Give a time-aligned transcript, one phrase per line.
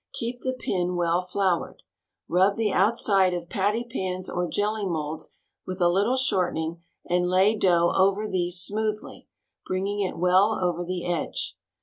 [0.13, 1.83] Keep the pin well floured.
[2.27, 5.29] Rub the outside of patty pans or jelly molds
[5.67, 9.27] with a little shortening and lay dough over these smoothly,
[9.63, 11.55] bringing it "well over the edge.